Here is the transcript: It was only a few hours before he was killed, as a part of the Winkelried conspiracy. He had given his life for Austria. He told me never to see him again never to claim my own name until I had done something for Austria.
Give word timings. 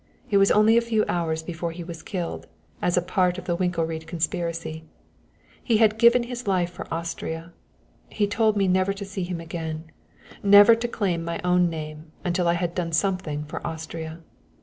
It 0.31 0.37
was 0.37 0.49
only 0.49 0.77
a 0.77 0.81
few 0.81 1.05
hours 1.07 1.43
before 1.43 1.69
he 1.71 1.83
was 1.83 2.01
killed, 2.01 2.47
as 2.81 2.97
a 2.97 3.03
part 3.03 3.37
of 3.37 3.45
the 3.45 3.55
Winkelried 3.55 4.07
conspiracy. 4.07 4.83
He 5.63 5.77
had 5.77 5.99
given 5.99 6.23
his 6.23 6.47
life 6.47 6.71
for 6.71 6.91
Austria. 6.91 7.53
He 8.09 8.25
told 8.25 8.57
me 8.57 8.67
never 8.67 8.93
to 8.93 9.05
see 9.05 9.21
him 9.21 9.39
again 9.39 9.91
never 10.41 10.73
to 10.73 10.87
claim 10.87 11.23
my 11.23 11.39
own 11.43 11.69
name 11.69 12.11
until 12.25 12.47
I 12.47 12.53
had 12.53 12.73
done 12.73 12.93
something 12.93 13.43
for 13.45 13.61
Austria. 13.67 14.21